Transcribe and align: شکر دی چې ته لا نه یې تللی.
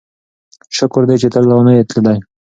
شکر 0.77 1.03
دی 1.09 1.15
چې 1.21 1.27
ته 1.33 1.39
لا 1.49 1.57
نه 1.65 1.71
یې 1.77 1.83
تللی. 1.89 2.17